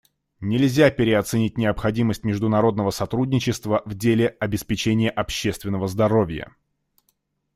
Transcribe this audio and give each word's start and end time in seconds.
Нельзя 0.39 0.89
переоценить 0.89 1.59
необходимость 1.59 2.23
международного 2.23 2.89
сотрудничества 2.89 3.83
в 3.85 3.93
деле 3.93 4.29
обеспечения 4.39 5.11
общественного 5.11 5.87
здоровья. 5.87 6.55